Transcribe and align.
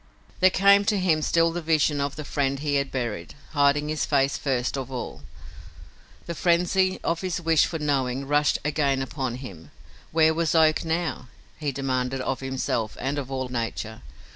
There 0.39 0.49
came 0.49 0.83
to 0.85 0.97
him 0.97 1.21
still 1.21 1.51
the 1.51 1.61
vision 1.61 2.01
of 2.01 2.15
the 2.15 2.25
friend 2.25 2.57
he 2.57 2.73
had 2.73 2.91
buried, 2.91 3.35
hiding 3.51 3.87
his 3.87 4.03
face 4.03 4.35
first 4.35 4.75
of 4.75 4.91
all. 4.91 5.21
The 6.25 6.33
frenzy 6.33 6.99
of 7.03 7.21
his 7.21 7.39
wish 7.39 7.67
for 7.67 7.77
knowing 7.77 8.25
rushed 8.27 8.57
again 8.65 9.03
upon 9.03 9.35
him. 9.35 9.69
Where 10.11 10.33
was 10.33 10.55
Oak 10.55 10.83
now? 10.83 11.27
he 11.59 11.71
demanded 11.71 12.19
of 12.21 12.39
himself 12.39 12.97
and 12.99 13.19
of 13.19 13.29
all 13.31 13.49
nature. 13.49 14.01